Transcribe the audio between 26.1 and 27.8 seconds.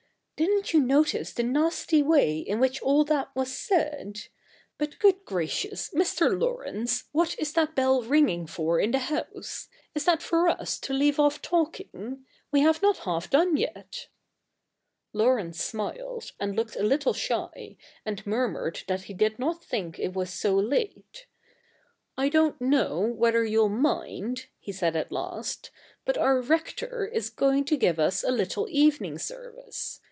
our Rector is going to